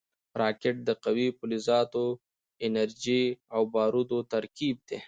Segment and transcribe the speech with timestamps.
[0.41, 2.05] راکټ د قوي فلزاتو،
[2.65, 4.99] انرژۍ او بارودو ترکیب دی